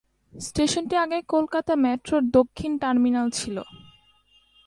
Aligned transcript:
স্টেশনটি 0.33 0.95
আগে 0.95 1.17
কলকাতা 1.27 1.73
মেট্রোর 1.83 2.23
দক্ষিণ 2.37 2.71
টার্মিনাল 2.77 3.27
ছিল। 3.31 3.57